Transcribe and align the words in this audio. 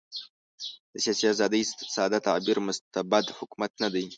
د 0.91 0.93
سیاسي 1.03 1.25
آزادۍ 1.33 1.61
ساده 1.95 2.19
تعبیر 2.27 2.57
مستبد 2.67 3.25
حکومت 3.37 3.71
نه 3.83 3.89
دی. 3.93 4.05